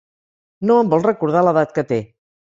No 0.69 0.77
em 0.83 0.89
vol 0.93 1.05
recordar 1.07 1.43
l'edat 1.47 1.75
que 1.77 1.85
té. 1.93 2.01